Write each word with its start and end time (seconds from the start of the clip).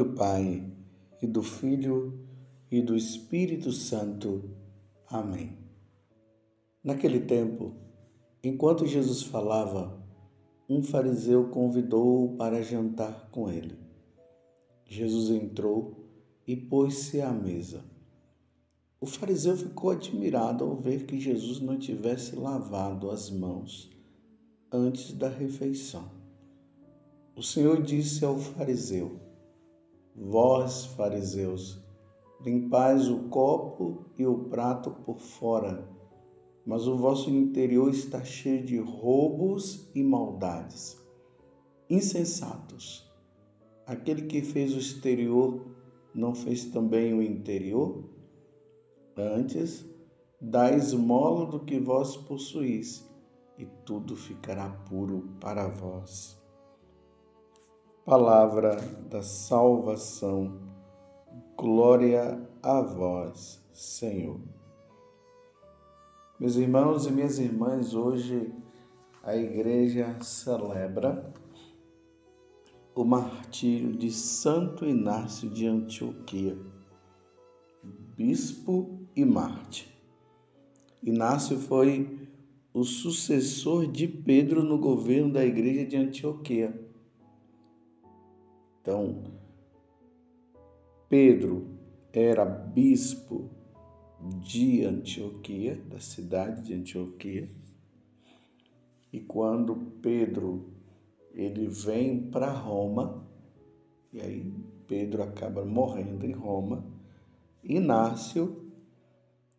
do 0.00 0.14
Pai, 0.14 0.66
e 1.20 1.26
do 1.26 1.42
Filho, 1.42 2.26
e 2.70 2.80
do 2.80 2.96
Espírito 2.96 3.70
Santo. 3.70 4.48
Amém. 5.06 5.58
Naquele 6.82 7.20
tempo, 7.20 7.74
enquanto 8.42 8.86
Jesus 8.86 9.22
falava, 9.22 10.02
um 10.66 10.82
fariseu 10.82 11.50
convidou-o 11.50 12.34
para 12.38 12.62
jantar 12.62 13.28
com 13.30 13.50
ele. 13.50 13.78
Jesus 14.86 15.28
entrou 15.28 16.08
e 16.46 16.56
pôs-se 16.56 17.20
à 17.20 17.30
mesa. 17.30 17.84
O 18.98 19.04
fariseu 19.04 19.54
ficou 19.54 19.90
admirado 19.90 20.64
ao 20.64 20.76
ver 20.76 21.04
que 21.04 21.20
Jesus 21.20 21.60
não 21.60 21.78
tivesse 21.78 22.34
lavado 22.34 23.10
as 23.10 23.28
mãos 23.28 23.90
antes 24.72 25.12
da 25.12 25.28
refeição. 25.28 26.10
O 27.36 27.42
Senhor 27.42 27.82
disse 27.82 28.24
ao 28.24 28.38
fariseu: 28.38 29.28
Vós, 30.16 30.86
fariseus, 30.86 31.80
limpais 32.44 33.08
o 33.08 33.28
copo 33.28 34.04
e 34.18 34.26
o 34.26 34.44
prato 34.44 34.90
por 34.90 35.18
fora, 35.18 35.88
mas 36.66 36.86
o 36.86 36.96
vosso 36.96 37.30
interior 37.30 37.90
está 37.90 38.24
cheio 38.24 38.64
de 38.64 38.78
roubos 38.78 39.90
e 39.94 40.02
maldades. 40.02 41.00
Insensatos, 41.88 43.10
aquele 43.86 44.22
que 44.22 44.42
fez 44.42 44.74
o 44.74 44.78
exterior 44.78 45.66
não 46.14 46.34
fez 46.34 46.66
também 46.66 47.14
o 47.14 47.22
interior? 47.22 48.04
Antes, 49.16 49.84
dai 50.40 50.76
esmola 50.76 51.46
do 51.46 51.60
que 51.60 51.78
vós 51.78 52.16
possuís, 52.16 53.08
e 53.58 53.66
tudo 53.84 54.16
ficará 54.16 54.70
puro 54.88 55.36
para 55.40 55.68
vós. 55.68 56.39
Palavra 58.04 58.76
da 59.10 59.20
salvação, 59.20 60.58
glória 61.54 62.40
a 62.62 62.80
vós, 62.80 63.62
Senhor. 63.74 64.40
Meus 66.38 66.56
irmãos 66.56 67.06
e 67.06 67.12
minhas 67.12 67.38
irmãs, 67.38 67.92
hoje 67.92 68.54
a 69.22 69.36
igreja 69.36 70.16
celebra 70.22 71.30
o 72.94 73.04
martírio 73.04 73.92
de 73.92 74.10
Santo 74.10 74.86
Inácio 74.86 75.50
de 75.50 75.66
Antioquia, 75.66 76.56
bispo 78.16 78.98
e 79.14 79.26
mártir. 79.26 79.88
Inácio 81.02 81.58
foi 81.58 82.26
o 82.72 82.82
sucessor 82.82 83.86
de 83.86 84.08
Pedro 84.08 84.62
no 84.62 84.78
governo 84.78 85.34
da 85.34 85.44
igreja 85.44 85.84
de 85.84 85.98
Antioquia 85.98 86.89
então, 88.90 89.22
Pedro 91.08 91.78
era 92.12 92.44
bispo 92.44 93.48
de 94.40 94.84
Antioquia, 94.84 95.80
da 95.88 96.00
cidade 96.00 96.62
de 96.62 96.74
Antioquia. 96.74 97.48
E 99.12 99.20
quando 99.20 99.76
Pedro 100.02 100.72
ele 101.32 101.68
vem 101.68 102.30
para 102.32 102.50
Roma, 102.50 103.24
e 104.12 104.20
aí 104.20 104.52
Pedro 104.88 105.22
acaba 105.22 105.64
morrendo 105.64 106.26
em 106.26 106.32
Roma, 106.32 106.84
Inácio 107.62 108.72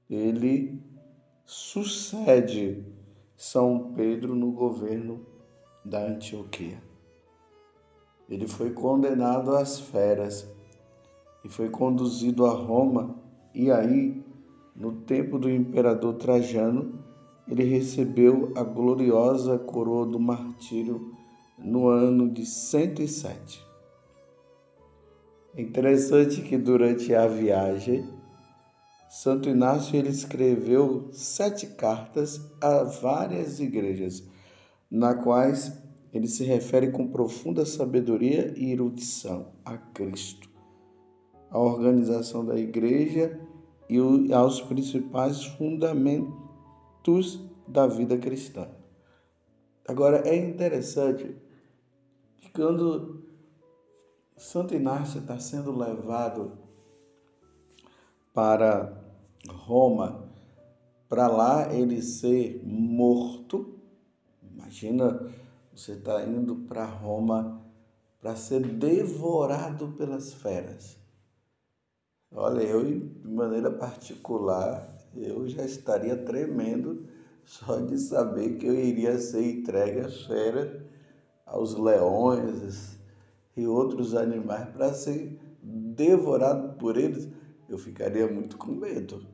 ele 0.09 0.83
sucede 1.45 2.83
São 3.38 3.93
Pedro 3.93 4.35
no 4.35 4.51
governo 4.51 5.25
da 5.85 6.05
Antioquia. 6.05 6.91
Ele 8.30 8.47
foi 8.47 8.72
condenado 8.72 9.55
às 9.55 9.80
feras 9.80 10.47
e 11.44 11.50
foi 11.50 11.69
conduzido 11.69 12.45
a 12.45 12.51
Roma, 12.51 13.16
e 13.53 13.72
aí, 13.72 14.23
no 14.75 14.94
tempo 14.94 15.38
do 15.38 15.50
imperador 15.50 16.13
Trajano, 16.16 17.00
ele 17.47 17.63
recebeu 17.63 18.53
a 18.56 18.63
gloriosa 18.63 19.57
coroa 19.57 20.06
do 20.06 20.19
martírio 20.19 21.13
no 21.57 21.88
ano 21.88 22.29
de 22.29 22.45
107. 22.45 23.62
É 25.53 25.62
interessante 25.62 26.41
que 26.41 26.57
durante 26.57 27.13
a 27.13 27.28
viagem, 27.28 28.07
Santo 29.09 29.50
Inácio 29.50 29.97
ele 29.97 30.07
escreveu 30.07 31.09
sete 31.12 31.68
cartas 31.68 32.40
a 32.62 32.84
várias 32.84 33.59
igrejas, 33.59 34.24
na 34.90 35.13
quais 35.13 35.74
ele 36.13 36.27
se 36.27 36.44
refere 36.44 36.91
com 36.91 37.07
profunda 37.07 37.66
sabedoria 37.66 38.53
e 38.57 38.72
erudição 38.72 39.53
a 39.63 39.77
Cristo, 39.77 40.49
à 41.49 41.57
organização 41.57 42.45
da 42.45 42.57
igreja 42.57 43.39
e 43.89 44.33
aos 44.33 44.61
principais 44.61 45.45
fundamentos 45.45 47.39
da 47.67 47.88
vida 47.88 48.17
cristã. 48.17 48.69
Agora, 49.88 50.27
é 50.27 50.35
interessante 50.35 51.35
que 52.38 52.51
quando 52.51 53.25
Santo 54.38 54.73
Inácio 54.73 55.19
está 55.19 55.39
sendo 55.39 55.75
levado 55.75 56.57
para 58.33 58.97
Roma, 59.47 60.29
para 61.09 61.27
lá 61.27 61.73
ele 61.73 62.01
ser 62.01 62.61
morto, 62.66 63.77
imagina 64.41 65.29
você 65.81 65.94
está 65.94 66.24
indo 66.24 66.56
para 66.68 66.86
Roma 66.86 67.66
para 68.19 68.36
ser 68.36 68.62
devorado 68.62 69.94
pelas 69.94 70.31
feras. 70.31 70.96
Olha, 72.31 72.62
eu, 72.62 72.84
de 72.86 73.28
maneira 73.28 73.72
particular, 73.72 74.96
eu 75.16 75.50
já 75.50 75.66
estaria 75.66 76.16
tremendo 76.16 77.08
só 77.44 77.78
de 77.78 77.97
saber 77.97 78.58
que 78.58 78.68
eu 78.68 78.75
iria 78.75 79.18
ser 79.18 79.44
entregue 79.44 80.02
às 80.02 80.24
feras, 80.28 80.84
aos 81.47 81.74
leões 81.74 83.00
e 83.58 83.66
outros 83.66 84.13
animais 84.13 84.69
para 84.69 84.94
ser 84.94 85.40
devorado 85.63 86.78
por 86.78 86.96
eles. 86.96 87.28
Eu 87.68 87.80
ficaria 87.80 88.31
muito 88.31 88.56
com 88.56 88.72
medo. 88.72 89.25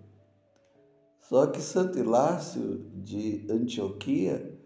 Só 1.20 1.46
que 1.48 1.62
Santo 1.62 2.00
Ilácio 2.00 2.90
de 2.94 3.46
Antioquia 3.52 4.57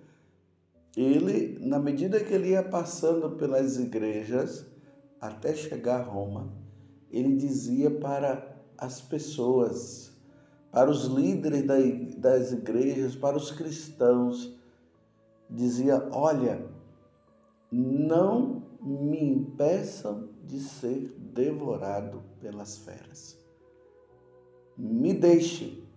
ele, 0.96 1.58
na 1.60 1.80
medida 1.80 2.20
que 2.20 2.34
ele 2.34 2.50
ia 2.50 2.64
passando 2.64 3.32
pelas 3.32 3.78
igrejas 3.78 4.66
até 5.20 5.54
chegar 5.54 6.02
a 6.02 6.04
Roma, 6.04 6.52
ele 7.10 7.36
dizia 7.36 7.90
para 7.90 8.58
as 8.78 9.00
pessoas, 9.00 10.12
para 10.72 10.90
os 10.90 11.06
líderes 11.06 11.64
das 12.18 12.52
igrejas, 12.52 13.16
para 13.16 13.38
os 13.38 13.52
cristãos, 13.52 14.58
dizia: 15.50 16.10
Olha, 16.12 16.66
não 17.72 18.64
me 18.82 19.24
impeçam 19.24 20.30
de 20.44 20.60
ser 20.60 21.16
devorado 21.18 22.22
pelas 22.40 22.78
feras. 22.78 23.40
Me 24.78 25.14
deixe, 25.14 25.88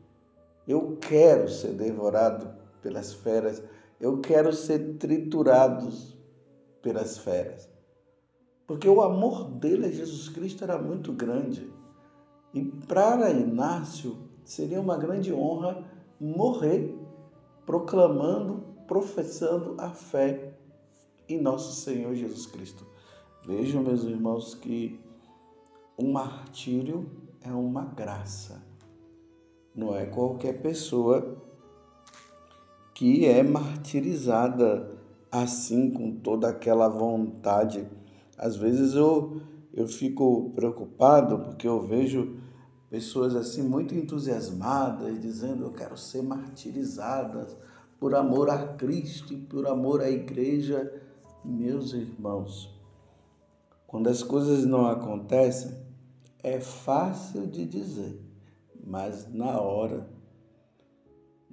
eu 0.69 0.99
quero 1.01 1.49
ser 1.49 1.73
devorado 1.73 2.55
pelas 2.83 3.15
feras 3.15 3.63
eu 4.05 4.21
quero 4.21 4.53
ser 4.53 4.99
triturado 4.99 5.89
pelas 6.83 7.17
feras. 7.17 7.67
Porque 8.67 8.87
o 8.87 9.01
amor 9.01 9.49
dele 9.49 9.87
a 9.87 9.91
Jesus 9.91 10.29
Cristo 10.29 10.63
era 10.63 10.77
muito 10.77 11.11
grande. 11.11 11.73
E 12.53 12.63
para 12.87 13.31
Inácio 13.31 14.19
seria 14.45 14.79
uma 14.79 14.99
grande 14.99 15.33
honra 15.33 15.83
morrer 16.21 16.95
proclamando, 17.65 18.63
professando 18.87 19.75
a 19.79 19.89
fé 19.89 20.53
em 21.27 21.41
nosso 21.41 21.81
Senhor 21.81 22.15
Jesus 22.15 22.45
Cristo. 22.45 22.87
Vejam, 23.47 23.83
meus 23.83 24.05
irmãos, 24.05 24.55
que 24.55 25.01
o 25.97 26.05
martírio 26.13 27.11
é 27.41 27.51
uma 27.51 27.87
graça. 27.87 28.63
Não 29.75 29.97
é 29.97 30.05
qualquer 30.05 30.61
pessoa 30.61 31.43
que 32.95 33.27
é 33.27 33.43
martirizada 33.43 34.89
assim, 35.31 35.91
com 35.91 36.13
toda 36.13 36.49
aquela 36.49 36.89
vontade. 36.89 37.85
Às 38.39 38.55
vezes 38.55 38.95
eu, 38.95 39.41
eu 39.73 39.89
fico 39.89 40.53
preocupado 40.55 41.41
porque 41.41 41.67
eu 41.67 41.83
vejo 41.83 42.37
pessoas 42.89 43.35
assim 43.35 43.63
muito 43.63 43.95
entusiasmadas, 43.97 45.21
dizendo 45.21 45.65
eu 45.65 45.73
quero 45.73 45.97
ser 45.99 46.23
martirizadas 46.23 47.57
por 47.99 48.15
amor 48.15 48.49
a 48.49 48.75
Cristo 48.75 49.35
e 49.35 49.39
por 49.39 49.67
amor 49.67 50.01
à 50.01 50.09
igreja. 50.09 51.03
Meus 51.45 51.93
irmãos, 51.93 52.73
quando 53.89 54.09
as 54.09 54.23
coisas 54.23 54.65
não 54.65 54.87
acontecem, 54.87 55.75
é 56.43 56.61
fácil 56.61 57.47
de 57.49 57.65
dizer, 57.65 58.21
mas 58.87 59.27
na 59.33 59.61
hora 59.61 60.14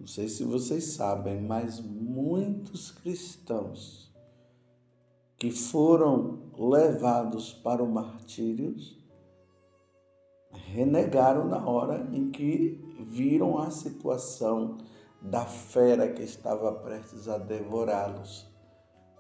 não 0.02 0.08
sei 0.08 0.28
se 0.28 0.44
vocês 0.44 0.94
sabem, 0.94 1.40
mas 1.40 1.80
muitos 1.80 2.90
cristãos 2.90 4.12
que 5.38 5.52
foram 5.52 6.40
levados 6.58 7.54
para 7.54 7.84
o 7.84 7.88
martírio 7.88 8.76
renegaram 10.52 11.48
na 11.48 11.64
hora 11.64 12.10
em 12.12 12.32
que 12.32 12.84
viram 13.00 13.60
a 13.60 13.70
situação 13.70 14.80
da 15.22 15.46
fera 15.46 16.12
que 16.12 16.24
estava 16.24 16.72
prestes 16.72 17.28
a 17.28 17.38
devorá-los. 17.38 18.50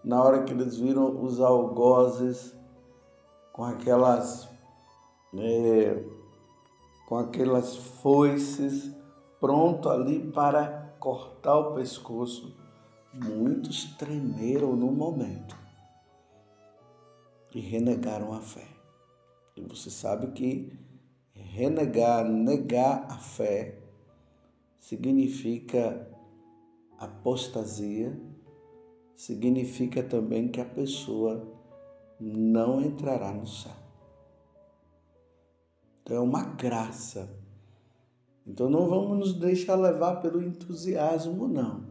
Na 0.03 0.23
hora 0.23 0.43
que 0.43 0.51
eles 0.51 0.77
viram 0.77 1.23
os 1.23 1.39
algozes 1.39 2.55
com 3.53 3.63
aquelas 3.63 4.49
é, 5.37 6.03
com 7.07 7.17
aquelas 7.17 7.75
foices 7.75 8.99
pronto 9.41 9.89
ali 9.89 10.31
para 10.31 10.95
cortar 10.99 11.57
o 11.57 11.73
pescoço, 11.73 12.55
muitos 13.11 13.85
tremeram 13.95 14.75
no 14.75 14.91
momento 14.91 15.57
e 17.53 17.59
renegaram 17.59 18.31
a 18.31 18.39
fé. 18.39 18.67
E 19.57 19.61
você 19.61 19.89
sabe 19.89 20.27
que 20.27 20.79
renegar, 21.33 22.23
negar 22.23 23.07
a 23.09 23.17
fé, 23.17 23.79
significa 24.79 26.07
apostasia, 26.99 28.15
significa 29.15 30.03
também 30.03 30.49
que 30.49 30.61
a 30.61 30.65
pessoa 30.65 31.51
não 32.19 32.79
entrará 32.79 33.33
no 33.33 33.47
céu. 33.47 33.71
Então 36.01 36.17
é 36.17 36.19
uma 36.19 36.43
graça. 36.43 37.40
Então 38.45 38.69
não 38.69 38.87
vamos 38.87 39.17
nos 39.17 39.33
deixar 39.33 39.75
levar 39.75 40.21
pelo 40.21 40.41
entusiasmo, 40.41 41.47
não. 41.47 41.85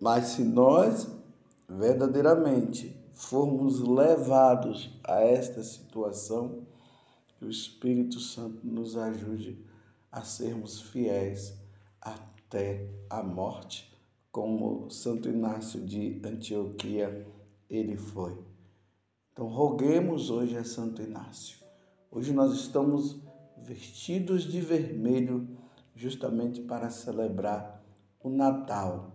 Mas 0.00 0.26
se 0.26 0.44
nós 0.44 1.08
verdadeiramente 1.68 2.96
formos 3.14 3.80
levados 3.80 4.90
a 5.04 5.20
esta 5.20 5.62
situação, 5.62 6.66
que 7.38 7.44
o 7.44 7.50
Espírito 7.50 8.18
Santo 8.20 8.66
nos 8.66 8.96
ajude 8.96 9.64
a 10.10 10.22
sermos 10.22 10.80
fiéis 10.80 11.54
até 12.00 12.88
a 13.08 13.22
morte, 13.22 13.92
como 14.30 14.90
Santo 14.90 15.28
Inácio 15.28 15.80
de 15.80 16.20
Antioquia 16.24 17.26
ele 17.68 17.96
foi. 17.96 18.38
Então 19.32 19.46
roguemos 19.46 20.30
hoje 20.30 20.56
a 20.56 20.64
Santo 20.64 21.02
Inácio. 21.02 21.58
Hoje 22.10 22.32
nós 22.32 22.52
estamos 22.54 23.20
vestidos 23.68 24.44
de 24.44 24.62
vermelho 24.62 25.46
justamente 25.94 26.62
para 26.62 26.88
celebrar 26.88 27.84
o 28.22 28.30
Natal. 28.30 29.12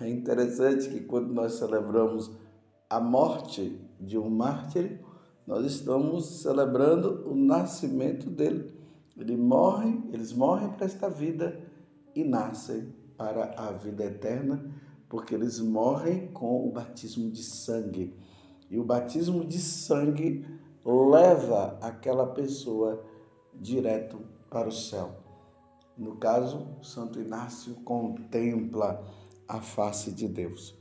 É 0.00 0.08
interessante 0.08 0.88
que 0.88 1.00
quando 1.00 1.32
nós 1.32 1.52
celebramos 1.54 2.32
a 2.90 2.98
morte 2.98 3.80
de 4.00 4.18
um 4.18 4.28
mártir, 4.28 5.00
nós 5.46 5.64
estamos 5.64 6.42
celebrando 6.42 7.30
o 7.30 7.36
nascimento 7.36 8.28
dele. 8.28 8.72
Ele 9.16 9.36
morre, 9.36 10.02
eles 10.12 10.32
morrem 10.32 10.68
para 10.70 10.84
esta 10.84 11.08
vida 11.08 11.58
e 12.14 12.24
nascem 12.24 12.92
para 13.16 13.54
a 13.56 13.70
vida 13.70 14.04
eterna, 14.04 14.68
porque 15.08 15.32
eles 15.32 15.60
morrem 15.60 16.26
com 16.32 16.66
o 16.66 16.72
batismo 16.72 17.30
de 17.30 17.42
sangue. 17.42 18.12
E 18.68 18.78
o 18.78 18.84
batismo 18.84 19.44
de 19.44 19.58
sangue 19.58 20.44
leva 20.84 21.78
aquela 21.80 22.26
pessoa 22.26 23.02
direto 23.60 24.18
para 24.50 24.68
o 24.68 24.72
céu. 24.72 25.16
No 25.96 26.16
caso, 26.16 26.66
Santo 26.82 27.20
Inácio 27.20 27.74
contempla 27.76 29.02
a 29.48 29.60
face 29.60 30.12
de 30.12 30.28
Deus. 30.28 30.76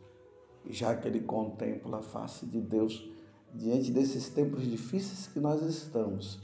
Já 0.67 0.95
que 0.95 1.07
ele 1.07 1.21
contempla 1.21 1.99
a 1.99 2.03
face 2.03 2.45
de 2.45 2.59
Deus, 2.59 3.07
diante 3.53 3.91
desses 3.91 4.29
tempos 4.29 4.63
difíceis 4.63 5.27
que 5.27 5.39
nós 5.39 5.61
estamos, 5.61 6.39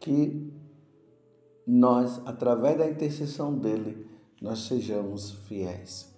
que 0.00 0.52
nós, 1.66 2.20
através 2.26 2.78
da 2.78 2.88
intercessão 2.88 3.56
dele, 3.56 4.08
nós 4.40 4.60
sejamos 4.60 5.32
fiéis. 5.46 6.14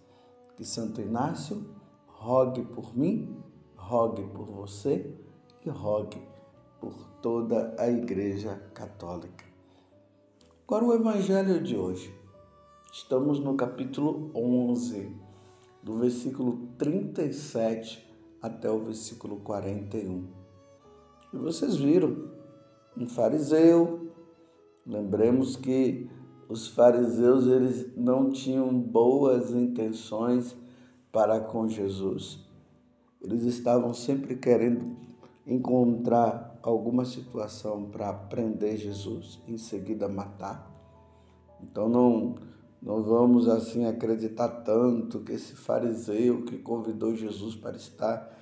Que 0.57 0.65
Santo 0.65 1.01
Inácio 1.01 1.75
rogue 2.07 2.63
por 2.65 2.97
mim, 2.97 3.37
rogue 3.77 4.27
por 4.29 4.47
você 4.47 5.13
e 5.65 5.69
rogue 5.69 6.23
por 6.81 6.95
toda 7.21 7.75
a 7.79 7.91
Igreja 7.91 8.55
Católica. 8.73 9.50
Agora 10.71 10.85
o 10.85 10.95
Evangelho 10.95 11.61
de 11.61 11.77
hoje. 11.77 12.15
Estamos 12.93 13.41
no 13.41 13.57
capítulo 13.57 14.31
11, 14.33 15.11
do 15.83 15.99
versículo 15.99 16.69
37 16.79 18.09
até 18.41 18.71
o 18.71 18.79
versículo 18.85 19.41
41. 19.41 20.29
E 21.35 21.37
vocês 21.39 21.75
viram 21.75 22.31
um 22.97 23.05
fariseu. 23.09 24.13
Lembremos 24.87 25.57
que 25.57 26.09
os 26.49 26.69
fariseus 26.69 27.49
eles 27.49 27.93
não 27.97 28.31
tinham 28.31 28.73
boas 28.73 29.51
intenções 29.51 30.57
para 31.11 31.41
com 31.41 31.67
Jesus. 31.67 32.47
Eles 33.21 33.43
estavam 33.43 33.93
sempre 33.93 34.37
querendo 34.37 34.97
encontrar 35.45 36.50
alguma 36.63 37.05
situação 37.05 37.91
para 37.91 38.13
prender 38.13 38.77
Jesus, 38.77 39.41
em 39.47 39.57
seguida 39.57 40.09
matar. 40.09 40.71
Então 41.63 41.89
não 41.89 42.35
não 42.83 43.03
vamos 43.03 43.47
assim 43.47 43.85
acreditar 43.85 44.49
tanto 44.49 45.21
que 45.21 45.33
esse 45.33 45.55
fariseu 45.55 46.45
que 46.45 46.57
convidou 46.57 47.15
Jesus 47.15 47.55
para 47.55 47.77
estar 47.77 48.39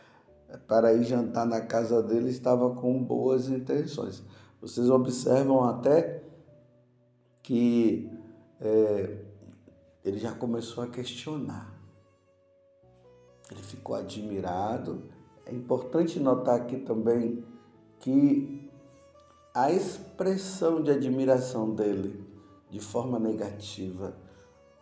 para 0.66 0.94
ir 0.94 1.02
jantar 1.02 1.44
na 1.44 1.60
casa 1.60 2.02
dele 2.02 2.30
estava 2.30 2.74
com 2.74 3.02
boas 3.02 3.48
intenções. 3.48 4.22
Vocês 4.60 4.88
observam 4.88 5.64
até 5.64 6.22
que 7.42 8.10
é, 8.60 9.24
ele 10.04 10.18
já 10.18 10.32
começou 10.32 10.84
a 10.84 10.86
questionar. 10.86 11.74
Ele 13.50 13.62
ficou 13.62 13.94
admirado. 13.94 15.02
É 15.44 15.54
importante 15.54 16.18
notar 16.18 16.56
aqui 16.56 16.78
também 16.78 17.44
que 18.00 18.70
a 19.54 19.72
expressão 19.72 20.82
de 20.82 20.90
admiração 20.90 21.74
dele 21.74 22.24
de 22.70 22.80
forma 22.80 23.18
negativa 23.18 24.14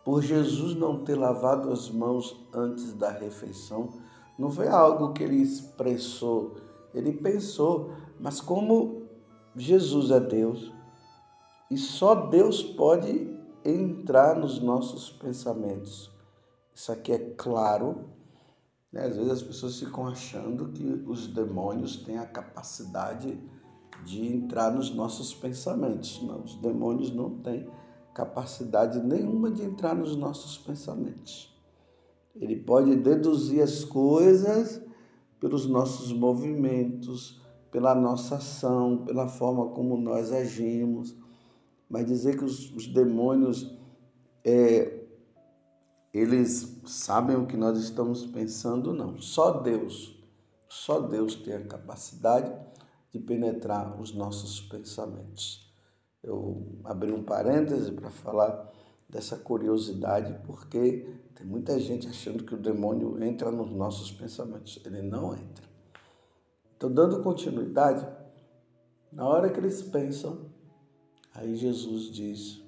por 0.03 0.21
Jesus 0.21 0.75
não 0.75 1.03
ter 1.03 1.15
lavado 1.15 1.71
as 1.71 1.89
mãos 1.89 2.47
antes 2.53 2.93
da 2.93 3.09
refeição, 3.09 3.89
não 4.37 4.49
foi 4.49 4.67
algo 4.67 5.11
que 5.11 5.23
ele 5.23 5.41
expressou, 5.41 6.55
ele 6.93 7.11
pensou, 7.11 7.91
mas 8.19 8.39
como 8.39 9.03
Jesus 9.55 10.11
é 10.11 10.19
Deus 10.19 10.71
e 11.69 11.77
só 11.77 12.15
Deus 12.15 12.63
pode 12.63 13.35
entrar 13.65 14.35
nos 14.35 14.61
nossos 14.61 15.09
pensamentos. 15.09 16.09
Isso 16.73 16.91
aqui 16.91 17.11
é 17.11 17.33
claro. 17.35 18.05
Né? 18.91 19.05
Às 19.05 19.15
vezes 19.15 19.31
as 19.31 19.43
pessoas 19.43 19.79
ficam 19.79 20.07
achando 20.07 20.69
que 20.71 20.83
os 21.05 21.27
demônios 21.27 21.97
têm 21.97 22.17
a 22.17 22.25
capacidade 22.25 23.37
de 24.05 24.25
entrar 24.25 24.71
nos 24.71 24.93
nossos 24.93 25.33
pensamentos. 25.33 26.21
Não, 26.23 26.43
os 26.43 26.55
demônios 26.55 27.11
não 27.13 27.39
têm 27.39 27.69
capacidade 28.13 28.99
nenhuma 28.99 29.51
de 29.51 29.63
entrar 29.63 29.95
nos 29.95 30.15
nossos 30.15 30.57
pensamentos. 30.57 31.55
Ele 32.35 32.55
pode 32.55 32.95
deduzir 32.95 33.61
as 33.61 33.83
coisas 33.83 34.81
pelos 35.39 35.67
nossos 35.67 36.11
movimentos, 36.11 37.41
pela 37.71 37.93
nossa 37.93 38.35
ação, 38.35 39.03
pela 39.05 39.27
forma 39.27 39.69
como 39.69 39.97
nós 39.97 40.31
agimos. 40.31 41.15
Mas 41.89 42.05
dizer 42.05 42.37
que 42.37 42.43
os, 42.43 42.71
os 42.73 42.87
demônios, 42.87 43.77
é, 44.43 44.96
eles 46.13 46.79
sabem 46.85 47.35
o 47.35 47.45
que 47.45 47.57
nós 47.57 47.77
estamos 47.79 48.25
pensando, 48.25 48.93
não. 48.93 49.19
Só 49.19 49.59
Deus, 49.59 50.17
só 50.67 50.99
Deus 50.99 51.35
tem 51.35 51.53
a 51.53 51.65
capacidade 51.65 52.53
de 53.11 53.19
penetrar 53.19 53.99
os 53.99 54.13
nossos 54.13 54.61
pensamentos 54.61 55.67
eu 56.27 56.79
abri 56.83 57.11
um 57.11 57.23
parêntese 57.23 57.91
para 57.91 58.09
falar 58.09 58.71
dessa 59.07 59.37
curiosidade, 59.37 60.37
porque 60.45 61.07
tem 61.33 61.47
muita 61.47 61.79
gente 61.79 62.07
achando 62.07 62.43
que 62.43 62.53
o 62.53 62.61
demônio 62.61 63.23
entra 63.23 63.49
nos 63.49 63.71
nossos 63.71 64.11
pensamentos. 64.11 64.79
Ele 64.85 65.01
não 65.01 65.33
entra. 65.33 65.65
Então, 66.75 66.91
dando 66.91 67.23
continuidade, 67.23 68.05
na 69.11 69.25
hora 69.27 69.49
que 69.49 69.59
eles 69.59 69.81
pensam, 69.81 70.51
aí 71.33 71.55
Jesus 71.55 72.11
diz: 72.11 72.61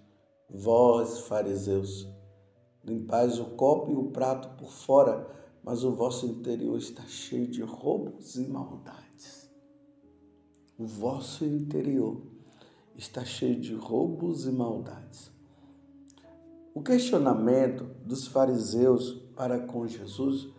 Vós, 0.50 1.19
fariseus, 1.19 2.08
limpais 2.89 3.39
o 3.39 3.46
copo 3.46 3.91
e 3.91 3.96
o 3.96 4.12
prato 4.12 4.50
por 4.58 4.72
fora, 4.72 5.29
mas 5.63 5.84
o 5.84 5.91
vosso 5.91 6.25
interior 6.25 6.77
está 6.77 7.03
cheio 7.03 7.48
de 7.48 7.62
roubos 7.62 8.36
e 8.36 8.48
maldades. 8.48 9.50
O 10.77 10.86
vosso 10.86 11.46
interior 11.46 12.22
está 12.96 13.24
cheio 13.24 13.60
de 13.60 13.74
roubos 13.75 14.46
e 14.46 14.51
maldades. 14.51 15.31
O 16.74 16.81
questionamento 16.81 17.84
dos 18.05 18.27
fariseus 18.27 19.13
para 19.36 19.60
com 19.60 19.88
Jesus 19.88 20.50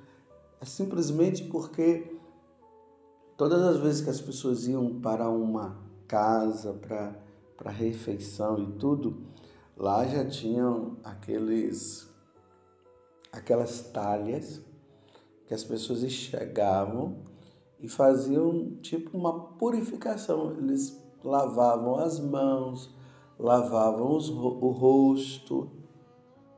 é 0.61 0.65
simplesmente 0.65 1.45
porque 1.45 2.15
todas 3.37 3.63
as 3.63 3.79
vezes 3.79 4.03
que 4.03 4.11
as 4.11 4.21
pessoas 4.21 4.67
iam 4.67 5.01
para 5.01 5.29
uma 5.31 5.79
casa, 6.07 6.75
para, 6.75 7.19
para 7.57 7.71
refeição 7.71 8.59
e 8.59 8.73
tudo, 8.73 9.23
lá 9.77 10.07
já 10.07 10.27
tinham 10.27 10.99
aqueles 11.03 12.10
aquelas 13.33 13.81
talhas 13.93 14.61
que 15.47 15.55
as 15.55 15.65
pessoas 15.65 16.01
chegavam 16.11 17.19
e 17.79 17.89
faziam 17.89 18.77
tipo 18.83 19.17
uma 19.17 19.33
purificação. 19.57 20.53
Eles 20.57 20.97
lavavam 21.25 21.97
as 21.97 22.21
mãos, 22.21 22.95
lavavam 23.39 24.17
os, 24.17 24.29
o 24.29 24.69
rosto, 24.71 25.71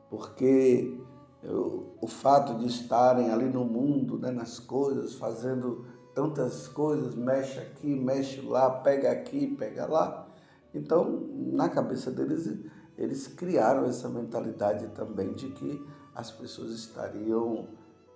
porque 0.09 0.97
o, 1.43 1.83
o 2.01 2.07
fato 2.07 2.57
de 2.57 2.67
estarem 2.67 3.31
ali 3.31 3.45
no 3.45 3.65
mundo, 3.65 4.17
né, 4.17 4.31
nas 4.31 4.59
coisas, 4.59 5.15
fazendo 5.15 5.85
tantas 6.13 6.67
coisas, 6.67 7.15
mexe 7.15 7.59
aqui, 7.59 7.87
mexe 7.87 8.41
lá, 8.41 8.69
pega 8.69 9.11
aqui, 9.11 9.47
pega 9.47 9.85
lá. 9.85 10.27
Então, 10.73 11.27
na 11.51 11.69
cabeça 11.69 12.11
deles, 12.11 12.59
eles 12.97 13.27
criaram 13.27 13.85
essa 13.85 14.09
mentalidade 14.09 14.87
também 14.89 15.33
de 15.33 15.49
que 15.49 15.83
as 16.15 16.31
pessoas 16.31 16.71
estariam 16.71 17.67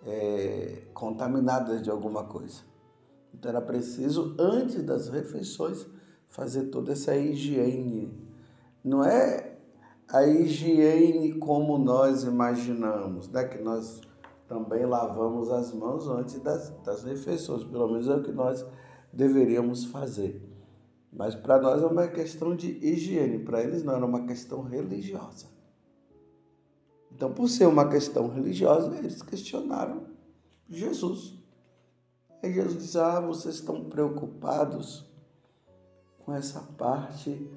é, 0.03 0.83
contaminadas 0.93 1.81
de 1.81 1.89
alguma 1.89 2.23
coisa. 2.23 2.61
Então, 3.33 3.49
era 3.49 3.61
preciso, 3.61 4.35
antes 4.39 4.83
das 4.83 5.09
refeições, 5.09 5.85
fazer 6.27 6.65
toda 6.65 6.91
essa 6.91 7.15
higiene. 7.15 8.17
Não 8.83 9.03
é 9.03 9.57
a 10.07 10.25
higiene 10.25 11.33
como 11.33 11.77
nós 11.77 12.23
imaginamos, 12.23 13.29
né? 13.29 13.43
que 13.45 13.61
nós 13.61 14.01
também 14.47 14.85
lavamos 14.85 15.49
as 15.51 15.73
mãos 15.73 16.07
antes 16.07 16.39
das, 16.39 16.69
das 16.83 17.03
refeições, 17.03 17.63
pelo 17.63 17.87
menos 17.89 18.07
é 18.07 18.15
o 18.15 18.23
que 18.23 18.31
nós 18.31 18.65
deveríamos 19.11 19.85
fazer. 19.85 20.41
Mas 21.11 21.35
para 21.35 21.59
nós 21.59 21.81
é 21.81 21.85
uma 21.85 22.07
questão 22.07 22.55
de 22.55 22.71
higiene, 22.71 23.39
para 23.39 23.61
eles 23.61 23.83
não, 23.83 23.95
era 23.95 24.05
uma 24.05 24.25
questão 24.25 24.61
religiosa. 24.61 25.56
Então, 27.17 27.33
por 27.33 27.49
ser 27.49 27.65
uma 27.65 27.89
questão 27.89 28.27
religiosa, 28.27 28.95
eles 28.95 29.23
questionaram 29.23 30.03
Jesus. 30.69 31.33
Aí 32.43 32.53
Jesus 32.53 32.79
diz: 32.79 32.95
Ah, 32.95 33.19
vocês 33.19 33.55
estão 33.55 33.85
preocupados 33.85 35.03
com 36.19 36.31
essa 36.31 36.59
parte 36.77 37.49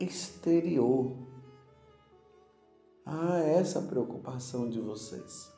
exterior. 0.00 1.14
Ah, 3.04 3.38
é 3.38 3.58
essa 3.58 3.82
preocupação 3.82 4.70
de 4.70 4.80
vocês. 4.80 5.52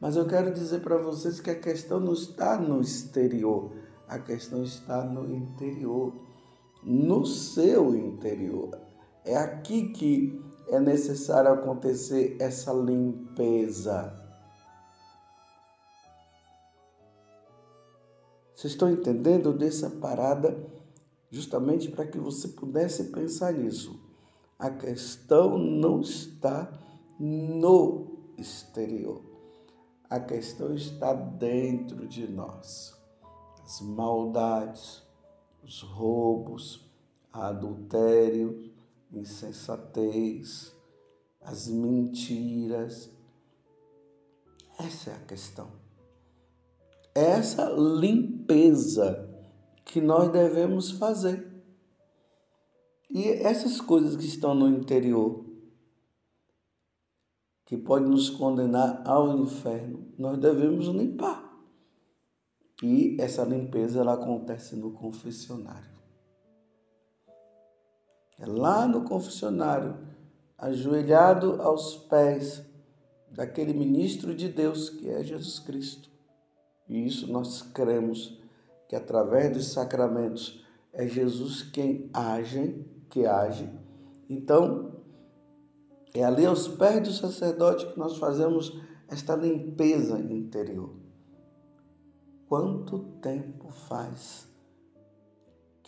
Mas 0.00 0.16
eu 0.16 0.26
quero 0.26 0.50
dizer 0.50 0.80
para 0.80 0.96
vocês 0.96 1.40
que 1.40 1.50
a 1.50 1.60
questão 1.60 2.00
não 2.00 2.14
está 2.14 2.58
no 2.58 2.80
exterior, 2.80 3.70
a 4.08 4.18
questão 4.18 4.62
está 4.62 5.04
no 5.04 5.30
interior, 5.30 6.14
no 6.82 7.26
seu 7.26 7.94
interior. 7.94 8.70
É 9.26 9.36
aqui 9.36 9.90
que 9.90 10.47
é 10.70 10.78
necessário 10.78 11.52
acontecer 11.52 12.36
essa 12.40 12.72
limpeza. 12.72 14.14
Vocês 18.54 18.72
estão 18.72 18.90
entendendo 18.90 19.52
dessa 19.52 19.88
parada? 19.88 20.58
Justamente 21.30 21.90
para 21.90 22.06
que 22.06 22.18
você 22.18 22.48
pudesse 22.48 23.04
pensar 23.04 23.52
nisso. 23.52 24.00
A 24.58 24.70
questão 24.70 25.56
não 25.56 26.00
está 26.00 26.68
no 27.18 28.18
exterior. 28.36 29.22
A 30.10 30.18
questão 30.18 30.74
está 30.74 31.12
dentro 31.12 32.08
de 32.08 32.26
nós. 32.26 32.96
As 33.62 33.80
maldades, 33.80 35.02
os 35.62 35.82
roubos, 35.82 36.84
adultério, 37.32 38.72
insensatez, 39.12 40.72
as 41.40 41.68
mentiras. 41.68 43.10
Essa 44.78 45.10
é 45.10 45.14
a 45.14 45.20
questão. 45.20 45.70
Essa 47.14 47.68
limpeza 47.70 49.28
que 49.84 50.00
nós 50.00 50.30
devemos 50.30 50.90
fazer. 50.92 51.46
E 53.10 53.24
essas 53.28 53.80
coisas 53.80 54.16
que 54.16 54.26
estão 54.26 54.54
no 54.54 54.68
interior, 54.68 55.44
que 57.64 57.76
pode 57.76 58.04
nos 58.04 58.28
condenar 58.30 59.02
ao 59.06 59.38
inferno, 59.38 60.12
nós 60.18 60.38
devemos 60.38 60.86
limpar. 60.88 61.48
E 62.82 63.16
essa 63.20 63.44
limpeza 63.44 64.00
ela 64.00 64.14
acontece 64.14 64.76
no 64.76 64.92
confessionário. 64.92 65.97
É 68.38 68.46
lá 68.46 68.86
no 68.86 69.02
confessionário, 69.02 69.96
ajoelhado 70.56 71.60
aos 71.60 71.96
pés 71.96 72.62
daquele 73.30 73.72
ministro 73.72 74.34
de 74.34 74.48
Deus 74.48 74.88
que 74.88 75.08
é 75.08 75.22
Jesus 75.22 75.58
Cristo. 75.58 76.08
E 76.88 77.06
isso 77.06 77.30
nós 77.30 77.62
cremos 77.62 78.40
que 78.88 78.96
através 78.96 79.52
dos 79.52 79.72
sacramentos 79.72 80.64
é 80.92 81.06
Jesus 81.06 81.62
quem 81.62 82.08
age, 82.12 82.84
que 83.10 83.26
age. 83.26 83.70
Então, 84.28 85.02
é 86.14 86.24
ali 86.24 86.46
aos 86.46 86.66
pés 86.66 87.02
do 87.06 87.12
sacerdote 87.12 87.86
que 87.86 87.98
nós 87.98 88.16
fazemos 88.16 88.80
esta 89.08 89.36
limpeza 89.36 90.18
interior. 90.18 90.94
Quanto 92.48 92.98
tempo 93.20 93.70
faz 93.70 94.47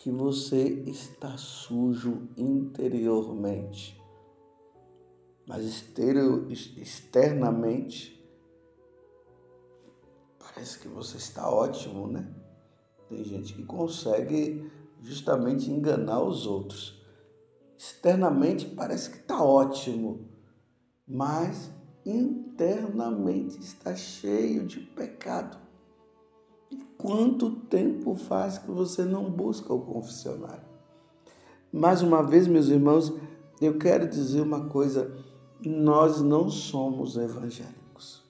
que 0.01 0.09
você 0.09 0.83
está 0.87 1.37
sujo 1.37 2.27
interiormente, 2.35 4.01
mas 5.47 5.63
externamente 6.75 8.19
parece 10.39 10.79
que 10.79 10.87
você 10.87 11.17
está 11.17 11.47
ótimo, 11.47 12.07
né? 12.07 12.33
Tem 13.09 13.23
gente 13.23 13.53
que 13.53 13.63
consegue 13.63 14.71
justamente 15.03 15.69
enganar 15.69 16.23
os 16.23 16.47
outros 16.47 16.99
externamente 17.77 18.65
parece 18.65 19.11
que 19.11 19.17
está 19.17 19.43
ótimo, 19.43 20.27
mas 21.07 21.69
internamente 22.03 23.59
está 23.59 23.95
cheio 23.95 24.65
de 24.65 24.79
pecado. 24.79 25.59
Quanto 27.01 27.49
tempo 27.49 28.13
faz 28.13 28.59
que 28.59 28.69
você 28.69 29.03
não 29.03 29.23
busca 29.23 29.73
o 29.73 29.81
confessionário? 29.81 30.69
Mais 31.73 32.03
uma 32.03 32.21
vez, 32.21 32.45
meus 32.45 32.67
irmãos, 32.67 33.11
eu 33.59 33.79
quero 33.79 34.07
dizer 34.07 34.39
uma 34.39 34.65
coisa: 34.65 35.11
nós 35.65 36.21
não 36.21 36.47
somos 36.47 37.17
evangélicos. 37.17 38.23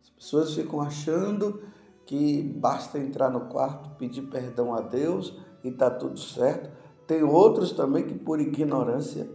As 0.00 0.10
pessoas 0.10 0.54
ficam 0.54 0.80
achando 0.80 1.60
que 2.06 2.40
basta 2.40 3.00
entrar 3.00 3.30
no 3.30 3.46
quarto, 3.46 3.90
pedir 3.98 4.22
perdão 4.22 4.72
a 4.72 4.80
Deus 4.80 5.36
e 5.64 5.68
está 5.68 5.90
tudo 5.90 6.20
certo. 6.20 6.70
Tem 7.04 7.24
outros 7.24 7.72
também 7.72 8.06
que, 8.06 8.14
por 8.14 8.38
ignorância, 8.38 9.28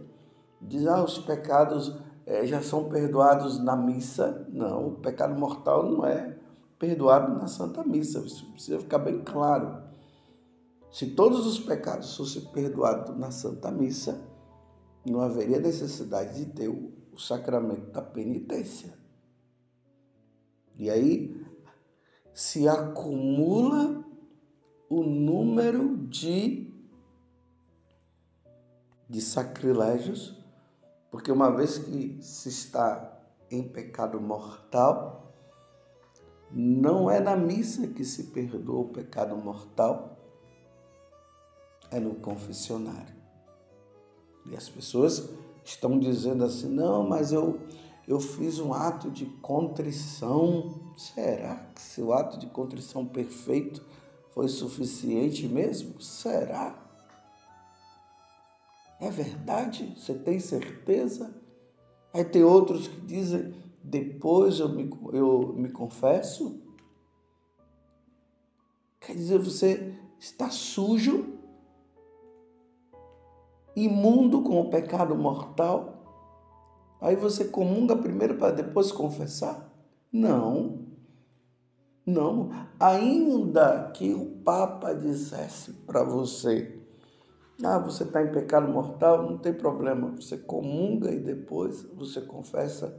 dizem: 0.62 0.88
ah, 0.88 1.04
os 1.04 1.18
pecados 1.18 1.94
é, 2.24 2.46
já 2.46 2.62
são 2.62 2.88
perdoados 2.88 3.62
na 3.62 3.76
missa. 3.76 4.48
Não, 4.50 4.88
o 4.88 4.92
pecado 4.92 5.38
mortal 5.38 5.84
não 5.84 6.06
é 6.06 6.38
perdoado 6.78 7.34
na 7.34 7.46
Santa 7.46 7.84
Missa. 7.84 8.20
Isso 8.20 8.50
precisa 8.52 8.78
ficar 8.78 8.98
bem 8.98 9.22
claro. 9.22 9.82
Se 10.90 11.10
todos 11.10 11.46
os 11.46 11.58
pecados 11.58 12.16
fossem 12.16 12.42
perdoados 12.46 13.16
na 13.16 13.30
Santa 13.30 13.70
Missa, 13.70 14.20
não 15.04 15.20
haveria 15.20 15.58
necessidade 15.58 16.44
de 16.44 16.52
ter 16.52 16.68
o, 16.68 16.92
sacramento 17.16 17.92
da 17.92 18.02
penitência. 18.02 18.92
E 20.76 20.90
aí 20.90 21.46
se 22.32 22.66
acumula 22.66 24.04
o 24.90 25.04
número 25.04 25.96
de 26.08 26.74
de 29.08 29.20
sacrilégios, 29.20 30.36
porque 31.10 31.30
uma 31.30 31.54
vez 31.54 31.78
que 31.78 32.18
se 32.20 32.48
está 32.48 33.16
em 33.50 33.62
pecado 33.62 34.20
mortal, 34.20 35.23
não 36.54 37.10
é 37.10 37.18
na 37.18 37.36
missa 37.36 37.88
que 37.88 38.04
se 38.04 38.24
perdoa 38.24 38.82
o 38.82 38.88
pecado 38.88 39.36
mortal, 39.36 40.16
é 41.90 41.98
no 41.98 42.14
confessionário. 42.14 43.14
E 44.46 44.54
as 44.54 44.68
pessoas 44.68 45.28
estão 45.64 45.98
dizendo 45.98 46.44
assim: 46.44 46.68
não, 46.68 47.08
mas 47.08 47.32
eu, 47.32 47.60
eu 48.06 48.20
fiz 48.20 48.60
um 48.60 48.72
ato 48.72 49.10
de 49.10 49.26
contrição. 49.26 50.92
Será 50.96 51.56
que 51.74 51.80
seu 51.80 52.12
ato 52.12 52.38
de 52.38 52.46
contrição 52.46 53.04
perfeito 53.04 53.84
foi 54.30 54.46
suficiente 54.48 55.48
mesmo? 55.48 56.00
Será? 56.00 56.78
É 59.00 59.10
verdade? 59.10 59.92
Você 59.96 60.14
tem 60.14 60.38
certeza? 60.38 61.34
Aí 62.12 62.24
tem 62.24 62.44
outros 62.44 62.86
que 62.86 63.00
dizem, 63.00 63.52
depois 63.84 64.60
eu 64.60 64.70
me, 64.70 64.90
eu 65.12 65.52
me 65.54 65.68
confesso. 65.68 66.58
Quer 68.98 69.12
dizer, 69.12 69.38
você 69.38 69.94
está 70.18 70.48
sujo, 70.48 71.38
imundo 73.76 74.40
com 74.40 74.58
o 74.58 74.70
pecado 74.70 75.14
mortal. 75.14 75.92
Aí 76.98 77.14
você 77.14 77.44
comunga 77.44 77.94
primeiro 77.94 78.38
para 78.38 78.54
depois 78.54 78.90
confessar? 78.90 79.70
Não. 80.10 80.78
Não. 82.06 82.50
Ainda 82.80 83.90
que 83.92 84.14
o 84.14 84.30
Papa 84.42 84.94
dissesse 84.94 85.74
para 85.86 86.02
você, 86.02 86.80
ah, 87.62 87.78
você 87.78 88.04
está 88.04 88.22
em 88.22 88.32
pecado 88.32 88.72
mortal, 88.72 89.24
não 89.24 89.36
tem 89.36 89.52
problema. 89.52 90.14
Você 90.16 90.38
comunga 90.38 91.10
e 91.10 91.20
depois 91.20 91.82
você 91.94 92.22
confessa. 92.22 92.98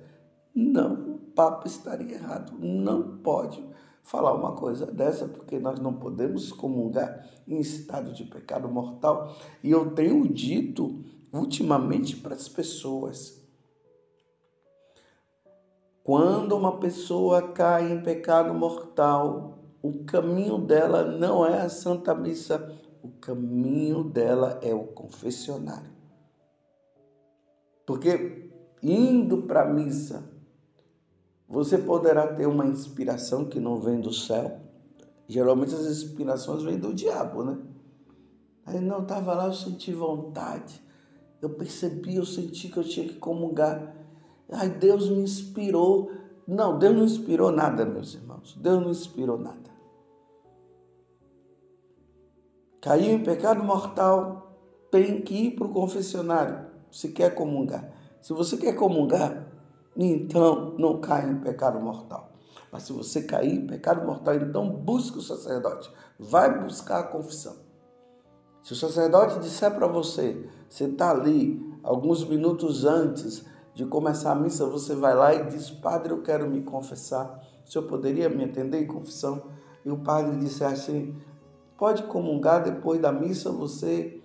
Não, 0.56 1.16
o 1.16 1.18
Papa 1.36 1.68
estaria 1.68 2.16
errado. 2.16 2.54
Não 2.58 3.18
pode 3.18 3.64
falar 4.02 4.34
uma 4.34 4.54
coisa 4.54 4.86
dessa, 4.86 5.28
porque 5.28 5.60
nós 5.60 5.80
não 5.80 5.94
podemos 5.94 6.52
comungar 6.52 7.28
em 7.48 7.60
estado 7.60 8.14
de 8.14 8.24
pecado 8.24 8.70
mortal. 8.70 9.36
E 9.62 9.70
eu 9.70 9.92
tenho 9.92 10.28
dito 10.28 11.04
ultimamente 11.34 12.16
para 12.16 12.36
as 12.36 12.48
pessoas: 12.48 13.44
quando 16.04 16.56
uma 16.56 16.78
pessoa 16.78 17.50
cai 17.50 17.92
em 17.92 18.02
pecado 18.02 18.54
mortal, 18.54 19.60
o 19.82 20.06
caminho 20.06 20.58
dela 20.58 21.04
não 21.04 21.46
é 21.46 21.62
a 21.62 21.70
Santa 21.70 22.16
Missa 22.16 22.74
o 23.06 23.12
caminho 23.22 24.04
dela 24.04 24.60
é 24.64 24.74
o 24.74 24.84
confessionário. 24.84 25.94
Porque 27.86 28.50
indo 28.82 29.44
para 29.44 29.62
a 29.62 29.72
missa, 29.72 30.28
você 31.48 31.78
poderá 31.78 32.28
ter 32.28 32.48
uma 32.48 32.66
inspiração 32.66 33.46
que 33.46 33.60
não 33.60 33.80
vem 33.80 34.00
do 34.00 34.14
céu. 34.14 34.60
Geralmente 35.28 35.74
as 35.74 35.86
inspirações 35.86 36.64
vêm 36.64 36.78
do 36.78 36.94
diabo, 36.94 37.44
né? 37.44 37.58
Aí 38.66 38.80
não, 38.80 39.04
estava 39.04 39.34
lá, 39.34 39.46
eu 39.48 39.54
senti 39.54 39.94
vontade. 39.94 40.82
Eu 41.42 41.50
percebi, 41.50 42.16
eu 42.16 42.26
senti 42.26 42.70
que 42.70 42.78
eu 42.78 42.84
tinha 42.84 43.08
que 43.08 43.16
comungar. 43.16 43.96
Ai, 44.52 44.70
Deus 44.70 45.10
me 45.10 45.22
inspirou. 45.22 46.12
Não, 46.48 46.78
Deus 46.78 46.96
não 46.96 47.06
inspirou 47.06 47.52
nada, 47.52 47.86
meus 47.86 48.16
irmãos. 48.16 48.58
Deus 48.60 48.82
não 48.82 48.92
inspirou 48.92 49.38
nada 49.38 49.66
caiu 52.86 53.16
em 53.16 53.24
pecado 53.24 53.64
mortal, 53.64 54.60
tem 54.92 55.20
que 55.20 55.34
ir 55.34 55.52
para 55.56 55.66
o 55.66 55.74
confessionário 55.74 56.68
se 56.92 57.10
quer 57.10 57.34
comungar. 57.34 57.92
Se 58.22 58.32
você 58.32 58.58
quer 58.58 58.76
comungar, 58.76 59.45
então 59.96 60.76
não 60.78 61.00
cai 61.00 61.30
em 61.30 61.40
pecado 61.40 61.80
mortal. 61.80 62.32
Mas 62.72 62.84
se 62.84 62.94
você 62.94 63.22
cair 63.24 63.54
em 63.54 63.68
pecado 63.68 64.06
mortal, 64.06 64.36
então 64.36 64.70
busque 64.70 65.18
o 65.18 65.22
sacerdote. 65.22 65.90
Vai 66.20 66.62
buscar 66.62 67.00
a 67.00 67.04
confissão. 67.04 67.56
Se 68.64 68.74
o 68.74 68.76
sacerdote 68.76 69.40
disser 69.40 69.74
para 69.74 69.88
você, 69.88 70.50
você 70.68 70.86
está 70.86 71.12
ali 71.12 71.64
alguns 71.84 72.28
minutos 72.28 72.84
antes 72.84 73.46
de 73.74 73.86
começar 73.86 74.32
a 74.32 74.36
missa, 74.36 74.66
você 74.66 74.96
vai 74.96 75.14
lá 75.16 75.34
e 75.34 75.46
diz: 75.46 75.70
Padre, 75.70 76.12
eu 76.12 76.22
quero 76.22 76.50
me 76.50 76.64
confessar. 76.64 77.42
O 77.66 77.72
senhor 77.72 77.86
poderia 77.86 78.28
me 78.28 78.44
atender 78.44 78.82
em 78.82 78.88
confissão? 78.88 79.44
E 79.86 79.92
o 79.92 79.98
padre 79.98 80.38
disse 80.38 80.64
assim: 80.64 81.16
Pode 81.78 82.04
comungar 82.04 82.64
depois 82.64 83.00
da 83.00 83.12
missa, 83.12 83.52
você 83.52 84.22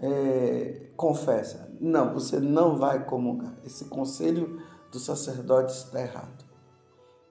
é, 0.00 0.86
confessa. 0.96 1.68
Não, 1.80 2.14
você 2.14 2.40
não 2.40 2.76
vai 2.76 3.04
comungar. 3.04 3.54
Esse 3.64 3.84
conselho 3.86 4.58
do 4.92 5.00
sacerdote 5.00 5.72
está 5.72 6.00
errado. 6.00 6.44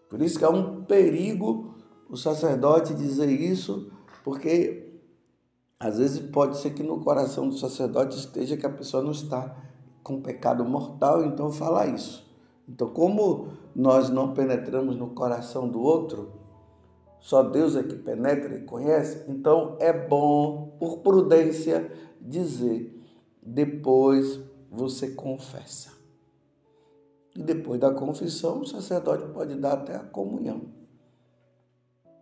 Por 0.09 0.21
isso 0.21 0.37
que 0.37 0.43
há 0.43 0.49
um 0.49 0.83
perigo 0.83 1.75
o 2.09 2.17
sacerdote 2.17 2.93
dizer 2.93 3.29
isso, 3.29 3.89
porque 4.23 4.99
às 5.79 5.97
vezes 5.97 6.19
pode 6.19 6.57
ser 6.57 6.71
que 6.71 6.83
no 6.83 6.99
coração 6.99 7.47
do 7.47 7.57
sacerdote 7.57 8.17
esteja 8.17 8.57
que 8.57 8.65
a 8.65 8.69
pessoa 8.69 9.01
não 9.01 9.11
está 9.11 9.55
com 10.03 10.21
pecado 10.21 10.65
mortal, 10.65 11.23
então 11.23 11.49
fala 11.51 11.87
isso. 11.87 12.29
Então, 12.67 12.89
como 12.89 13.47
nós 13.73 14.09
não 14.09 14.33
penetramos 14.33 14.97
no 14.97 15.11
coração 15.11 15.69
do 15.69 15.79
outro, 15.81 16.33
só 17.19 17.43
Deus 17.43 17.75
é 17.75 17.83
que 17.83 17.95
penetra 17.95 18.57
e 18.57 18.63
conhece. 18.63 19.23
Então 19.29 19.77
é 19.79 19.93
bom, 19.93 20.75
por 20.79 20.97
prudência, 20.99 21.91
dizer: 22.19 22.99
depois 23.41 24.39
você 24.69 25.11
confessa. 25.11 26.00
E 27.35 27.41
depois 27.41 27.79
da 27.79 27.91
confissão, 27.93 28.61
o 28.61 28.65
sacerdote 28.65 29.25
pode 29.33 29.55
dar 29.55 29.73
até 29.73 29.95
a 29.95 30.03
comunhão 30.03 30.81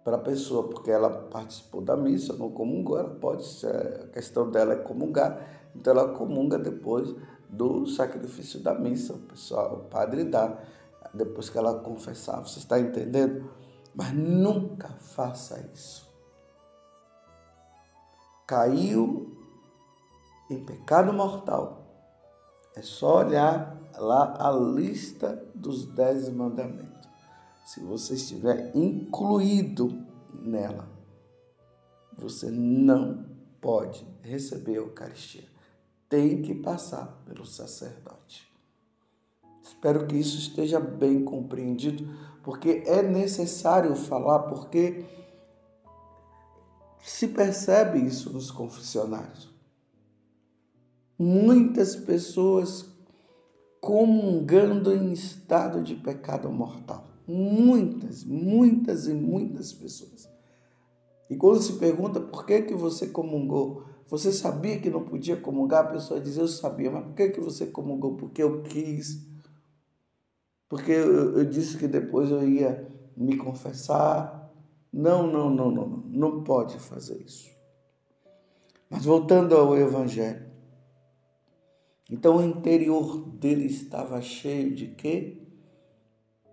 para 0.04 0.16
a 0.16 0.22
pessoa, 0.22 0.68
porque 0.68 0.90
ela 0.90 1.10
participou 1.10 1.82
da 1.82 1.96
missa, 1.96 2.34
não 2.34 2.52
comungou, 2.52 2.98
ela 2.98 3.10
pode, 3.16 3.46
a 3.66 4.08
questão 4.08 4.50
dela 4.50 4.74
é 4.74 4.78
comungar, 4.78 5.70
então 5.76 5.94
ela 5.94 6.14
comunga 6.14 6.58
depois 6.58 7.14
do 7.50 7.86
sacrifício 7.88 8.60
da 8.60 8.74
missa, 8.74 9.14
o 9.14 9.20
pessoal, 9.20 9.76
o 9.76 9.90
padre 9.90 10.24
dá, 10.24 10.58
depois 11.14 11.50
que 11.50 11.58
ela 11.58 11.80
confessar. 11.80 12.40
Você 12.42 12.60
está 12.60 12.80
entendendo? 12.80 13.52
Mas 13.94 14.14
nunca 14.14 14.90
faça 14.90 15.60
isso. 15.74 16.08
Caiu 18.48 19.36
em 20.50 20.64
pecado 20.64 21.12
mortal. 21.14 21.84
É 22.76 22.82
só 22.82 23.18
olhar 23.18 23.79
lá 23.98 24.36
a 24.40 24.52
lista 24.52 25.44
dos 25.56 25.86
dez 25.86 26.30
mandamentos. 26.30 27.08
Se 27.66 27.80
você 27.82 28.16
estiver 28.16 28.76
incluído 28.76 30.04
nela, 30.34 30.90
você 32.18 32.50
não 32.50 33.26
pode 33.62 34.06
receber 34.22 34.74
a 34.74 34.82
Eucaristia. 34.82 35.48
Tem 36.08 36.42
que 36.42 36.56
passar 36.56 37.22
pelo 37.26 37.46
sacerdote. 37.46 38.50
Espero 39.64 40.08
que 40.08 40.16
isso 40.16 40.38
esteja 40.38 40.80
bem 40.80 41.24
compreendido 41.24 42.08
porque 42.44 42.84
é 42.88 43.04
necessário 43.04 43.96
falar, 43.96 44.40
porque 44.40 45.06
se 47.02 47.28
percebe 47.28 48.00
isso 48.00 48.32
nos 48.32 48.50
confessionários. 48.50 49.50
Muitas 51.18 51.96
pessoas 51.96 52.86
comungando 53.80 54.94
em 54.94 55.12
estado 55.12 55.82
de 55.82 55.96
pecado 55.96 56.50
mortal. 56.50 57.08
Muitas, 57.28 58.24
muitas 58.24 59.08
e 59.08 59.14
muitas 59.14 59.72
pessoas. 59.72 60.30
E 61.30 61.36
quando 61.36 61.62
se 61.62 61.74
pergunta 61.74 62.20
por 62.20 62.46
que, 62.46 62.64
que 62.64 62.74
você 62.74 63.08
comungou, 63.08 63.84
você 64.08 64.32
sabia 64.32 64.80
que 64.80 64.90
não 64.90 65.04
podia 65.04 65.38
comungar? 65.38 65.86
A 65.86 65.92
pessoa 65.92 66.20
diz, 66.20 66.38
eu 66.38 66.48
sabia, 66.48 66.90
mas 66.90 67.06
por 67.06 67.14
que, 67.14 67.30
que 67.30 67.40
você 67.40 67.68
comungou? 67.68 68.16
Porque 68.16 68.42
eu 68.42 68.64
quis 68.64 69.30
porque 70.70 70.92
eu, 70.92 71.40
eu 71.40 71.46
disse 71.46 71.78
que 71.78 71.88
depois 71.88 72.30
eu 72.30 72.48
ia 72.48 72.88
me 73.18 73.36
confessar. 73.36 74.54
Não, 74.94 75.26
não, 75.26 75.50
não, 75.50 75.72
não, 75.72 75.88
não, 75.88 76.04
não 76.06 76.44
pode 76.44 76.78
fazer 76.78 77.18
isso. 77.18 77.50
Mas 78.88 79.04
voltando 79.04 79.56
ao 79.56 79.76
Evangelho. 79.76 80.48
Então 82.10 82.38
o 82.38 82.44
interior 82.44 83.22
dele 83.30 83.66
estava 83.66 84.20
cheio 84.22 84.74
de 84.74 84.88
quê? 84.88 85.38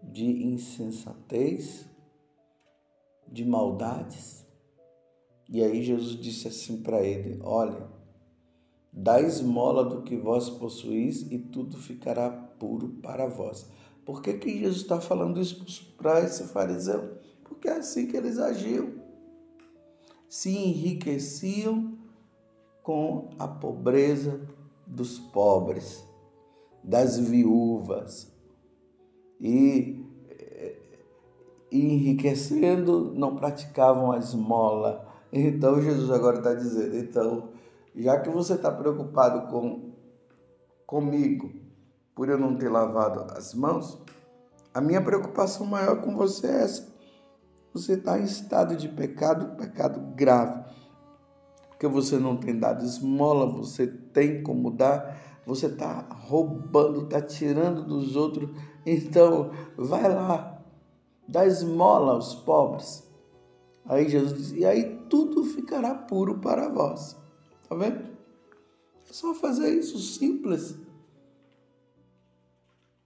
De 0.03 0.25
insensatez, 0.25 1.87
de 3.27 3.45
maldades. 3.45 4.47
E 5.49 5.63
aí 5.63 5.83
Jesus 5.83 6.21
disse 6.21 6.47
assim 6.49 6.83
para 6.83 7.03
ele: 7.03 7.41
Olha, 7.43 7.89
dá 8.93 9.21
esmola 9.21 9.83
do 9.83 10.03
que 10.03 10.17
vós 10.17 10.51
possuís 10.51 11.23
e 11.31 11.39
tudo 11.39 11.79
ficará 11.79 12.29
puro 12.31 12.89
para 13.03 13.27
vós. 13.27 13.67
Por 14.05 14.21
que, 14.21 14.35
que 14.35 14.59
Jesus 14.59 14.83
está 14.83 15.01
falando 15.01 15.41
isso 15.41 15.95
para 15.97 16.21
esse 16.21 16.45
fariseu? 16.49 17.19
Porque 17.43 17.67
é 17.67 17.79
assim 17.79 18.07
que 18.07 18.17
eles 18.17 18.39
agiam. 18.39 18.93
Se 20.29 20.51
enriqueciam 20.51 21.97
com 22.83 23.31
a 23.39 23.49
pobreza 23.49 24.41
dos 24.87 25.19
pobres, 25.19 26.07
das 26.83 27.19
viúvas. 27.19 28.33
E, 29.41 30.05
enriquecendo, 31.71 33.13
não 33.15 33.37
praticavam 33.37 34.13
a 34.13 34.19
esmola. 34.19 35.07
Então 35.33 35.81
Jesus 35.83 36.11
agora 36.11 36.39
está 36.39 36.55
dizendo, 36.55 36.97
então, 36.97 37.51
já 37.95 38.21
que 38.21 38.31
você 38.31 38.55
está 38.55 38.71
preocupado 38.71 39.51
com 39.51 39.93
comigo, 40.87 41.51
por 42.15 42.29
eu 42.29 42.39
não 42.39 42.57
ter 42.57 42.69
lavado 42.69 43.33
as 43.37 43.53
mãos, 43.53 44.01
a 44.73 44.81
minha 44.81 45.03
preocupação 45.03 45.67
maior 45.67 46.01
com 46.01 46.17
você 46.17 46.47
é 46.47 46.63
essa. 46.63 46.95
Você 47.73 47.95
está 47.95 48.19
em 48.19 48.25
estado 48.25 48.77
de 48.77 48.89
pecado, 48.89 49.57
pecado 49.57 50.01
grave. 50.15 50.65
Porque 51.77 51.87
você 51.87 52.19
não 52.19 52.39
tem 52.39 52.59
dado 52.59 52.83
esmola, 52.83 53.45
você 53.45 53.87
tem 53.87 54.43
como 54.43 54.71
dar, 54.71 55.43
você 55.45 55.67
está 55.67 56.09
roubando, 56.11 57.03
está 57.03 57.21
tirando 57.21 57.85
dos 57.85 58.17
outros. 58.17 58.49
Então, 58.87 59.51
vai 59.77 60.09
lá, 60.09 60.63
dá 61.29 61.45
esmola 61.45 62.15
aos 62.15 62.35
pobres. 62.35 63.07
Aí 63.85 64.09
Jesus 64.09 64.39
diz: 64.39 64.53
E 64.53 64.65
aí 64.65 65.03
tudo 65.11 65.45
ficará 65.45 65.95
puro 65.95 66.39
para 66.39 66.71
vós. 66.71 67.15
Tá 67.69 67.75
vendo? 67.75 68.07
É 69.09 69.13
só 69.13 69.35
fazer 69.35 69.69
isso, 69.79 69.99
simples. 69.99 70.75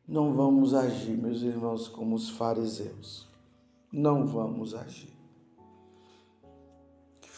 Não 0.07 0.33
vamos 0.33 0.75
agir, 0.75 1.17
meus 1.19 1.43
irmãos, 1.43 1.89
como 1.89 2.15
os 2.15 2.31
fariseus. 2.31 3.29
Não 3.93 4.27
vamos 4.29 4.77
agir. 4.77 5.20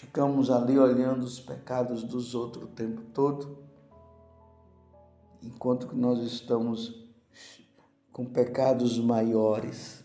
Ficamos 0.03 0.51
ali 0.51 0.77
olhando 0.77 1.23
os 1.23 1.39
pecados 1.39 2.03
dos 2.03 2.35
outros 2.35 2.65
o 2.65 2.67
tempo 2.67 3.03
todo, 3.15 3.57
enquanto 5.41 5.87
que 5.87 5.95
nós 5.95 6.19
estamos 6.25 7.07
com 8.13 8.27
pecados 8.27 8.99
maiores 8.99 10.05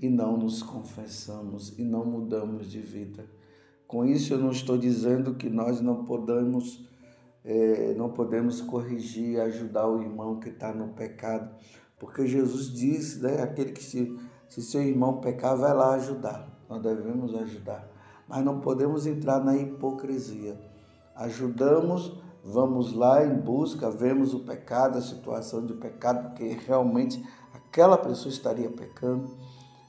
e 0.00 0.08
não 0.08 0.36
nos 0.36 0.62
confessamos 0.62 1.76
e 1.80 1.82
não 1.82 2.04
mudamos 2.04 2.70
de 2.70 2.80
vida. 2.80 3.26
Com 3.88 4.04
isso 4.04 4.34
eu 4.34 4.38
não 4.38 4.52
estou 4.52 4.78
dizendo 4.78 5.34
que 5.34 5.50
nós 5.50 5.80
não 5.80 6.04
podemos 6.04 6.88
é, 7.44 7.92
não 7.94 8.10
podemos 8.10 8.60
corrigir, 8.60 9.40
ajudar 9.40 9.88
o 9.88 10.00
irmão 10.00 10.38
que 10.38 10.48
está 10.48 10.72
no 10.72 10.90
pecado, 10.90 11.52
porque 11.98 12.24
Jesus 12.24 12.72
disse, 12.72 13.18
né, 13.18 13.42
aquele 13.42 13.72
que 13.72 13.82
se, 13.82 14.16
se 14.48 14.62
seu 14.62 14.80
irmão 14.80 15.20
pecar, 15.20 15.56
vai 15.56 15.74
lá 15.74 15.94
ajudar. 15.94 16.48
Nós 16.68 16.80
devemos 16.80 17.34
ajudar, 17.34 17.89
mas 18.30 18.44
não 18.44 18.60
podemos 18.60 19.06
entrar 19.06 19.44
na 19.44 19.56
hipocrisia. 19.56 20.56
Ajudamos, 21.16 22.16
vamos 22.44 22.92
lá 22.92 23.26
em 23.26 23.34
busca, 23.34 23.90
vemos 23.90 24.32
o 24.32 24.40
pecado, 24.40 24.96
a 24.96 25.02
situação 25.02 25.66
de 25.66 25.74
pecado, 25.74 26.28
porque 26.28 26.56
realmente 26.66 27.22
aquela 27.52 27.98
pessoa 27.98 28.32
estaria 28.32 28.70
pecando. 28.70 29.36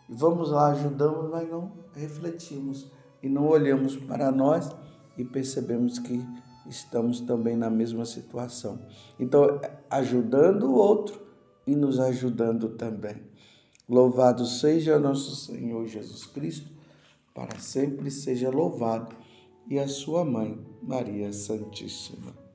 Vamos 0.10 0.50
lá, 0.50 0.72
ajudamos, 0.72 1.30
mas 1.30 1.48
não 1.50 1.72
refletimos 1.94 2.92
e 3.22 3.30
não 3.30 3.48
olhamos 3.48 3.96
para 3.96 4.32
nós 4.32 4.70
e 5.16 5.24
percebemos 5.24 6.00
que 6.00 6.26
estamos 6.68 7.22
também 7.22 7.56
na 7.56 7.70
mesma 7.70 8.06
situação. 8.06 8.80
Então, 9.20 9.62
ajudando 9.90 10.64
o 10.64 10.74
outro 10.74 11.22
e 11.68 11.76
nos 11.76 12.00
ajudando 12.00 12.70
também. 12.70 13.22
Louvado 13.88 14.46
seja 14.46 14.98
nosso 14.98 15.36
Senhor 15.36 15.86
Jesus 15.86 16.26
Cristo, 16.26 16.81
para 17.34 17.60
sempre 17.60 18.12
seja 18.12 18.50
louvado, 18.50 19.16
e 19.68 19.80
a 19.80 19.88
sua 19.88 20.26
mãe, 20.26 20.60
Maria 20.82 21.32
Santíssima. 21.32 22.51